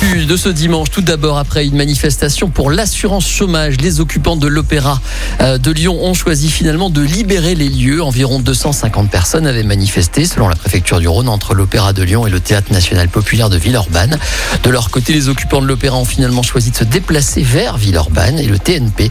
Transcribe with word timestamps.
De 0.00 0.36
ce 0.36 0.48
dimanche. 0.48 0.90
Tout 0.90 1.02
d'abord, 1.02 1.36
après 1.36 1.66
une 1.66 1.76
manifestation 1.76 2.48
pour 2.48 2.70
l'assurance 2.70 3.28
chômage, 3.28 3.76
les 3.80 4.00
occupants 4.00 4.36
de 4.36 4.46
l'Opéra 4.46 4.98
euh, 5.40 5.58
de 5.58 5.70
Lyon 5.70 5.98
ont 6.02 6.14
choisi 6.14 6.50
finalement 6.50 6.88
de 6.88 7.02
libérer 7.02 7.54
les 7.54 7.68
lieux. 7.68 8.02
Environ 8.02 8.40
250 8.40 9.10
personnes 9.10 9.46
avaient 9.46 9.62
manifesté, 9.62 10.24
selon 10.24 10.48
la 10.48 10.56
préfecture 10.56 11.00
du 11.00 11.08
Rhône, 11.08 11.28
entre 11.28 11.54
l'Opéra 11.54 11.92
de 11.92 12.02
Lyon 12.02 12.26
et 12.26 12.30
le 12.30 12.40
Théâtre 12.40 12.72
national 12.72 13.08
populaire 13.08 13.50
de 13.50 13.58
Villeurbanne. 13.58 14.18
De 14.62 14.70
leur 14.70 14.90
côté, 14.90 15.12
les 15.12 15.28
occupants 15.28 15.60
de 15.60 15.66
l'Opéra 15.66 15.98
ont 15.98 16.06
finalement 16.06 16.42
choisi 16.42 16.70
de 16.70 16.76
se 16.76 16.84
déplacer 16.84 17.42
vers 17.42 17.76
Villeurbanne 17.76 18.38
et 18.38 18.46
le 18.46 18.58
TNP. 18.58 19.10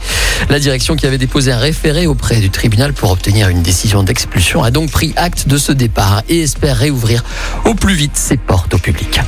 La 0.50 0.60
direction 0.60 0.96
qui 0.96 1.06
avait 1.06 1.20
déposé 1.20 1.52
un 1.52 1.60
référé 1.60 2.08
auprès 2.08 2.40
du 2.40 2.50
tribunal 2.50 2.94
pour 2.94 3.12
obtenir 3.12 3.50
une 3.50 3.62
décision 3.62 4.02
d'expulsion 4.02 4.64
a 4.64 4.72
donc 4.72 4.90
pris 4.90 5.14
acte 5.18 5.48
de 5.48 5.58
ce 5.58 5.72
départ 5.72 6.24
et 6.30 6.42
espère 6.42 6.78
réouvrir 6.78 7.24
au 7.66 7.76
plus 7.76 7.94
vite 7.94 8.18
ses 8.18 8.38
portes 8.38 8.74
au 8.74 8.80
public. 8.80 9.20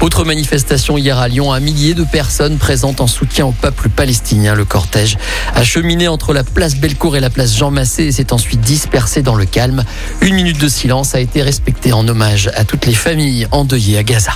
Autre 0.00 0.24
manifestation 0.24 0.96
hier 0.96 1.18
à 1.18 1.28
Lyon, 1.28 1.52
un 1.52 1.60
millier 1.60 1.92
de 1.92 2.04
personnes 2.04 2.56
présentes 2.56 3.02
en 3.02 3.06
soutien 3.06 3.44
au 3.44 3.52
peuple 3.52 3.90
palestinien. 3.90 4.54
Le 4.54 4.64
cortège 4.64 5.18
a 5.54 5.62
cheminé 5.62 6.08
entre 6.08 6.32
la 6.32 6.42
place 6.42 6.76
Bellecour 6.76 7.18
et 7.18 7.20
la 7.20 7.28
place 7.28 7.54
Jean 7.54 7.70
Massé 7.70 8.04
et 8.04 8.12
s'est 8.12 8.32
ensuite 8.32 8.62
dispersé 8.62 9.20
dans 9.20 9.34
le 9.34 9.44
calme. 9.44 9.84
Une 10.22 10.34
minute 10.34 10.58
de 10.58 10.68
silence 10.68 11.14
a 11.14 11.20
été 11.20 11.42
respectée 11.42 11.92
en 11.92 12.08
hommage 12.08 12.50
à 12.54 12.64
toutes 12.64 12.86
les 12.86 12.94
familles 12.94 13.46
endeuillées 13.50 13.98
à 13.98 14.02
Gaza. 14.02 14.32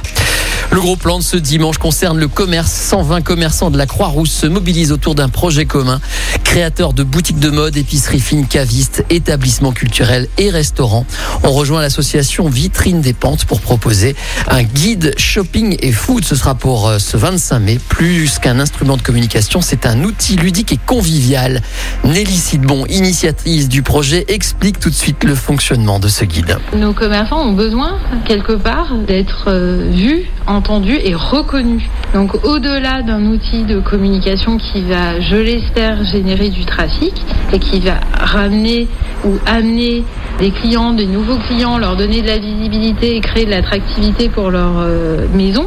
Le 0.75 0.81
gros 0.81 0.97
plan 0.97 1.19
de 1.19 1.23
ce 1.23 1.37
dimanche 1.37 1.79
concerne 1.79 2.19
le 2.19 2.27
commerce. 2.27 2.73
120 2.73 3.21
commerçants 3.21 3.71
de 3.71 3.79
la 3.79 3.87
Croix-Rousse 3.87 4.33
se 4.33 4.49
mobilisent 4.49 4.91
autour 4.91 5.15
d'un 5.15 5.29
projet 5.29 5.67
commun. 5.67 6.01
Créateurs 6.43 6.93
de 6.93 7.05
boutiques 7.05 7.39
de 7.39 7.49
mode, 7.49 7.77
épiceries 7.77 8.19
fines, 8.19 8.49
cavistes, 8.49 9.05
établissements 9.09 9.71
culturels 9.71 10.27
et 10.37 10.51
restaurants 10.51 11.07
ont 11.45 11.53
rejoint 11.53 11.81
l'association 11.81 12.49
Vitrine 12.49 13.03
des 13.03 13.13
Pentes 13.13 13.45
pour 13.45 13.61
proposer 13.61 14.17
un 14.49 14.65
guide 14.65 15.15
shopping 15.17 15.77
et 15.79 15.93
food. 15.93 16.25
Ce 16.25 16.35
sera 16.35 16.57
pour 16.57 16.89
euh, 16.89 16.99
ce 16.99 17.17
25 17.17 17.59
mai. 17.61 17.79
Plus 17.89 18.41
qu'un 18.41 18.59
instrument 18.59 18.97
de 18.97 19.03
communication, 19.03 19.61
c'est 19.61 19.87
un 19.87 20.03
outil 20.03 20.35
ludique 20.35 20.73
et 20.73 20.81
convivial. 20.85 21.63
Nelly 22.03 22.37
Sidbon, 22.37 22.85
initiatrice 22.87 23.69
du 23.69 23.83
projet, 23.83 24.25
explique 24.27 24.81
tout 24.81 24.91
de 24.91 24.95
suite 24.97 25.23
le 25.23 25.37
fonctionnement 25.37 26.01
de 26.01 26.09
ce 26.09 26.25
guide. 26.25 26.59
Nos 26.75 26.95
commerçants 26.95 27.47
ont 27.47 27.53
besoin, 27.53 28.01
quelque 28.25 28.55
part, 28.55 28.97
d'être 29.07 29.45
euh, 29.47 29.89
vus, 29.93 30.25
entendu 30.65 30.99
et 31.05 31.15
reconnu. 31.15 31.91
Donc 32.15 32.43
au-delà 32.43 33.03
d'un 33.03 33.27
outil 33.27 33.65
de 33.65 33.81
communication 33.81 34.57
qui 34.57 34.81
va, 34.81 35.21
je 35.21 35.37
l'espère, 35.37 36.03
générer 36.05 36.49
du 36.49 36.65
trafic 36.65 37.13
et 37.53 37.59
qui 37.59 37.81
va 37.81 38.01
ramener 38.19 38.89
ou 39.27 39.33
amener 39.45 40.05
des 40.39 40.51
clients, 40.51 40.95
des 40.95 41.05
nouveaux 41.05 41.37
clients, 41.37 41.77
leur 41.77 41.97
donner 41.97 42.23
de 42.23 42.29
la 42.29 42.39
visibilité 42.39 43.15
et 43.15 43.21
créer 43.21 43.45
de 43.45 43.51
l'attractivité 43.51 44.31
pour 44.31 44.51
leur 44.51 44.79
euh, 44.79 45.27
maison, 45.35 45.67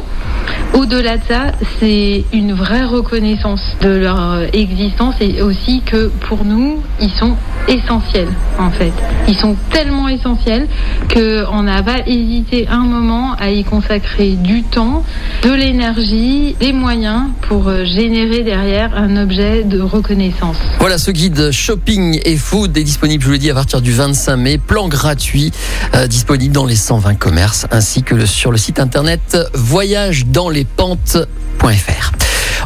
au-delà 0.74 1.16
de 1.16 1.22
ça, 1.28 1.52
c'est 1.78 2.24
une 2.32 2.52
vraie 2.52 2.84
reconnaissance 2.84 3.62
de 3.80 3.90
leur 3.90 4.20
euh, 4.20 4.46
existence 4.52 5.14
et 5.20 5.42
aussi 5.42 5.80
que 5.82 6.08
pour 6.28 6.44
nous, 6.44 6.82
ils 7.00 7.10
sont 7.10 7.36
essentiels 7.68 8.28
en 8.58 8.70
fait. 8.70 8.92
Ils 9.28 9.36
sont 9.36 9.56
tellement 9.70 10.08
essentiels 10.08 10.66
qu'on 11.12 11.62
n'a 11.62 11.82
pas 11.82 12.00
hésité 12.06 12.66
un 12.68 12.84
moment 12.84 13.34
à 13.34 13.50
y 13.50 13.64
consacrer 13.64 14.30
du 14.30 14.62
temps, 14.62 15.04
de 15.42 15.52
l'énergie, 15.52 16.56
des 16.58 16.72
moyens 16.72 17.24
pour 17.42 17.68
euh, 17.68 17.84
générer 17.84 18.42
derrière 18.42 18.94
un 18.96 19.16
objet 19.16 19.62
de 19.64 19.80
reconnaissance. 19.80 20.56
Voilà, 20.78 20.98
ce 20.98 21.10
guide 21.10 21.50
shopping 21.50 22.20
et 22.24 22.36
food 22.36 22.76
est 22.76 22.84
disponible, 22.84 23.22
je 23.22 23.26
vous 23.26 23.32
l'ai 23.32 23.38
dit, 23.38 23.50
à 23.50 23.54
partir 23.54 23.80
du 23.80 23.92
25 23.92 24.36
mai. 24.36 24.58
Plan 24.58 24.88
gratuit 24.88 25.52
euh, 25.94 26.06
disponible 26.06 26.54
dans 26.54 26.66
les 26.66 26.76
120 26.76 27.14
commerces 27.14 27.66
ainsi 27.70 28.02
que 28.02 28.26
sur 28.26 28.50
le 28.50 28.58
site 28.58 28.80
internet 28.80 29.38
voyage 29.54 30.26
dans 30.26 30.48
les 30.48 30.64
pentes.fr. 30.64 32.12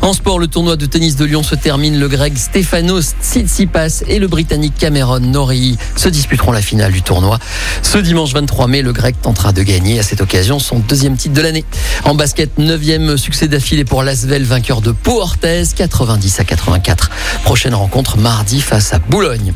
En 0.03 0.13
sport, 0.15 0.41
le 0.41 0.49
tournoi 0.49 0.75
de 0.75 0.85
tennis 0.85 1.15
de 1.15 1.25
Lyon 1.25 1.45
se 1.45 1.55
termine. 1.55 1.97
Le 1.97 2.09
grec 2.09 2.37
Stefanos 2.37 3.15
Tsitsipas 3.23 4.03
et 4.09 4.19
le 4.19 4.27
britannique 4.27 4.75
Cameron 4.77 5.21
Norrie 5.21 5.79
se 5.95 6.09
disputeront 6.09 6.51
la 6.51 6.61
finale 6.61 6.91
du 6.91 7.03
tournoi. 7.03 7.39
Ce 7.83 7.99
dimanche 7.99 8.33
23 8.35 8.67
mai, 8.67 8.83
le 8.83 8.93
grec 8.93 9.15
tentera 9.23 9.53
de 9.53 9.63
gagner 9.63 10.01
à 10.01 10.03
cette 10.03 10.21
occasion 10.21 10.59
son 10.59 10.81
deuxième 10.81 11.17
titre 11.17 11.35
de 11.35 11.41
l'année. 11.41 11.65
En 12.03 12.17
basket, 12.17 12.59
neuvième 12.59 13.17
succès 13.17 13.47
d'affilée 13.47 13.85
pour 13.85 14.03
l'Asvel, 14.03 14.43
vainqueur 14.43 14.81
de 14.81 14.91
Pau 14.91 15.21
Orthez, 15.21 15.63
90 15.77 16.41
à 16.41 16.45
84. 16.45 17.11
Prochaine 17.45 17.75
rencontre 17.75 18.19
mardi 18.19 18.61
face 18.61 18.93
à 18.93 18.99
Boulogne. 18.99 19.55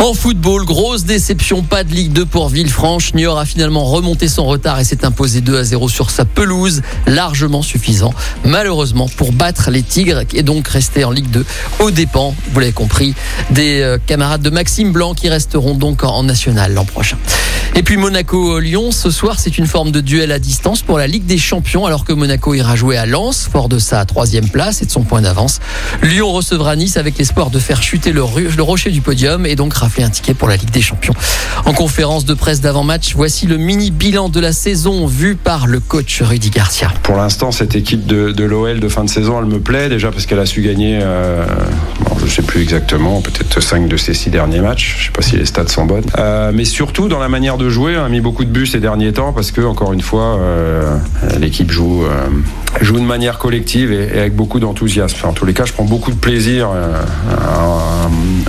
En 0.00 0.14
football, 0.14 0.64
grosse 0.64 1.04
déception, 1.04 1.62
pas 1.62 1.84
de 1.84 1.92
Ligue 1.92 2.12
2 2.12 2.26
pour 2.26 2.48
Villefranche. 2.48 3.14
Niort 3.14 3.38
a 3.38 3.46
finalement 3.46 3.84
remonté 3.84 4.26
son 4.26 4.46
retard 4.46 4.80
et 4.80 4.84
s'est 4.84 5.04
imposé 5.04 5.40
2 5.40 5.58
à 5.58 5.64
0 5.64 5.88
sur 5.88 6.10
sa 6.10 6.24
pelouse, 6.24 6.82
largement 7.06 7.62
suffisant, 7.62 8.12
malheureusement, 8.44 9.08
pour 9.16 9.32
battre 9.32 9.70
les 9.70 9.75
Tigres 9.82 10.22
et 10.34 10.42
donc 10.42 10.68
rester 10.68 11.04
en 11.04 11.10
Ligue 11.10 11.30
2 11.30 11.44
aux 11.80 11.90
dépens, 11.90 12.34
vous 12.52 12.60
l'avez 12.60 12.72
compris, 12.72 13.14
des 13.50 13.80
euh, 13.80 13.98
camarades 14.04 14.42
de 14.42 14.50
Maxime 14.50 14.92
Blanc 14.92 15.14
qui 15.14 15.28
resteront 15.28 15.74
donc 15.74 16.04
en 16.04 16.22
national 16.22 16.74
l'an 16.74 16.84
prochain. 16.84 17.16
Et 17.74 17.82
puis 17.82 17.98
Monaco-Lyon, 17.98 18.90
ce 18.90 19.10
soir, 19.10 19.38
c'est 19.38 19.58
une 19.58 19.66
forme 19.66 19.90
de 19.90 20.00
duel 20.00 20.32
à 20.32 20.38
distance 20.38 20.80
pour 20.80 20.96
la 20.96 21.06
Ligue 21.06 21.26
des 21.26 21.36
Champions, 21.36 21.84
alors 21.84 22.04
que 22.04 22.14
Monaco 22.14 22.54
ira 22.54 22.74
jouer 22.74 22.96
à 22.96 23.04
Lens, 23.04 23.50
fort 23.52 23.68
de 23.68 23.78
sa 23.78 24.04
troisième 24.06 24.48
place 24.48 24.80
et 24.80 24.86
de 24.86 24.90
son 24.90 25.02
point 25.02 25.20
d'avance. 25.20 25.60
Lyon 26.02 26.32
recevra 26.32 26.74
Nice 26.74 26.96
avec 26.96 27.18
l'espoir 27.18 27.50
de 27.50 27.58
faire 27.58 27.82
chuter 27.82 28.12
le, 28.12 28.22
rocher 28.22 28.90
du 28.90 29.02
podium 29.02 29.44
et 29.44 29.56
donc 29.56 29.74
rafler 29.74 30.04
un 30.04 30.10
ticket 30.10 30.32
pour 30.32 30.48
la 30.48 30.56
Ligue 30.56 30.70
des 30.70 30.80
Champions. 30.80 31.12
En 31.66 31.74
conférence 31.74 32.24
de 32.24 32.32
presse 32.32 32.62
d'avant-match, 32.62 33.12
voici 33.14 33.46
le 33.46 33.58
mini 33.58 33.90
bilan 33.90 34.30
de 34.30 34.40
la 34.40 34.54
saison 34.54 35.06
vu 35.06 35.36
par 35.36 35.66
le 35.66 35.80
coach 35.80 36.22
Rudy 36.22 36.48
Garcia. 36.48 36.90
Pour 37.02 37.16
l'instant, 37.16 37.52
cette 37.52 37.76
équipe 37.76 38.06
de, 38.06 38.32
de 38.32 38.44
l'OL 38.44 38.80
de 38.80 38.88
fin 38.88 39.04
de 39.04 39.10
saison, 39.10 39.38
elle 39.38 39.46
me 39.46 39.60
plaît 39.66 39.88
déjà 39.88 40.12
parce 40.12 40.26
qu'elle 40.26 40.38
a 40.38 40.46
su 40.46 40.62
gagner, 40.62 41.00
euh, 41.02 41.44
je 42.18 42.24
ne 42.24 42.30
sais 42.30 42.42
plus 42.42 42.62
exactement, 42.62 43.20
peut-être 43.20 43.60
5 43.60 43.88
de 43.88 43.96
ses 43.96 44.14
6 44.14 44.30
derniers 44.30 44.60
matchs. 44.60 44.94
Je 44.96 45.02
ne 45.02 45.06
sais 45.06 45.12
pas 45.12 45.22
si 45.22 45.36
les 45.36 45.44
stats 45.44 45.66
sont 45.66 45.84
bonnes. 45.84 46.04
Euh, 46.18 46.52
mais 46.54 46.64
surtout 46.64 47.08
dans 47.08 47.18
la 47.18 47.28
manière 47.28 47.58
de 47.58 47.68
jouer, 47.68 47.98
on 47.98 48.04
a 48.04 48.08
mis 48.08 48.20
beaucoup 48.20 48.44
de 48.44 48.50
buts 48.50 48.68
ces 48.68 48.78
derniers 48.78 49.12
temps 49.12 49.32
parce 49.32 49.50
que, 49.50 49.60
encore 49.60 49.92
une 49.92 50.02
fois, 50.02 50.38
euh, 50.38 50.96
l'équipe 51.40 51.70
joue, 51.72 52.04
joue 52.82 52.98
de 52.98 53.04
manière 53.04 53.38
collective 53.38 53.92
et, 53.92 54.04
et 54.16 54.20
avec 54.20 54.34
beaucoup 54.34 54.60
d'enthousiasme. 54.60 55.16
Enfin, 55.18 55.28
en 55.28 55.32
tous 55.32 55.46
les 55.46 55.54
cas, 55.54 55.64
je 55.64 55.72
prends 55.72 55.84
beaucoup 55.84 56.10
de 56.10 56.16
plaisir 56.16 56.68
euh, 56.74 57.02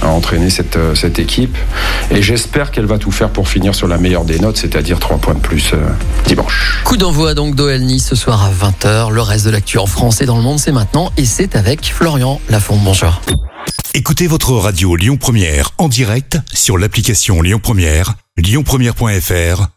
à, 0.01 0.05
à 0.05 0.09
entraîner 0.09 0.49
cette, 0.49 0.77
euh, 0.77 0.95
cette 0.95 1.19
équipe 1.19 1.57
et 2.11 2.21
j'espère 2.21 2.71
qu'elle 2.71 2.85
va 2.85 2.97
tout 2.97 3.11
faire 3.11 3.29
pour 3.29 3.47
finir 3.47 3.75
sur 3.75 3.88
la 3.88 3.97
meilleure 3.97 4.25
des 4.25 4.39
notes, 4.39 4.57
c'est-à-dire 4.57 4.99
3 4.99 5.17
points 5.17 5.33
de 5.33 5.39
plus 5.39 5.71
euh, 5.73 5.77
dimanche. 6.25 6.81
Coup 6.83 6.97
d'envoi 6.97 7.33
donc 7.33 7.55
d'OL 7.55 7.79
Nice 7.81 8.07
ce 8.07 8.15
soir 8.15 8.43
à 8.43 8.51
20h. 8.51 9.11
Le 9.11 9.21
reste 9.21 9.45
de 9.45 9.51
l'actu 9.51 9.77
en 9.77 9.85
France 9.88 10.21
et 10.21 10.25
dans 10.25 10.38
le 10.38 10.44
monde, 10.44 10.59
c'est 10.59 10.71
maintenant 10.71 11.11
et 11.17 11.25
c'est 11.25 11.55
avec 11.55 11.91
Florian 11.94 12.39
Lafont. 12.49 12.77
Bonjour. 12.83 13.21
Écoutez 13.94 14.27
votre 14.27 14.53
radio 14.53 14.95
Lyon 14.95 15.17
Première 15.17 15.71
en 15.77 15.88
direct 15.88 16.38
sur 16.53 16.77
l'application 16.77 17.41
Lyon 17.41 17.59
Première, 17.61 18.13
lyonpremière.fr 18.38 19.76